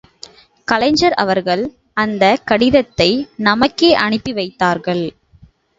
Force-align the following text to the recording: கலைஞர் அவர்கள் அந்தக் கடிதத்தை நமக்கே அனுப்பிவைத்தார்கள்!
கலைஞர் 0.67 1.13
அவர்கள் 1.13 1.63
அந்தக் 1.97 2.43
கடிதத்தை 2.45 3.09
நமக்கே 3.41 3.95
அனுப்பிவைத்தார்கள்! 3.99 5.05